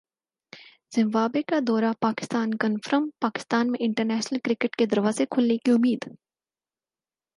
Zimbabwe 0.95 1.41
کا 1.41 1.59
دورہ 1.67 1.91
Pakistan 1.99 2.53
confirm 2.59 3.07
Pakistan 3.19 3.71
میں 3.71 3.79
انٹرنیشنل 3.79 4.39
کرکٹ 4.45 4.75
کے 4.75 4.85
دروازے 4.85 5.25
کھلنے 5.31 5.57
کی 5.57 5.71
امید 5.71 6.09